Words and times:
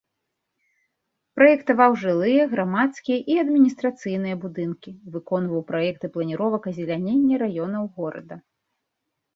Праектаваў 1.39 1.91
жылыя, 2.03 2.43
грамадскія 2.55 3.19
і 3.35 3.37
адміністрацыйныя 3.43 4.35
будынкі, 4.47 4.95
выконваў 5.17 5.61
праекты 5.71 6.05
планіровак 6.19 6.61
азелянення 6.75 7.35
раёнаў 7.47 7.83
горада. 8.01 8.35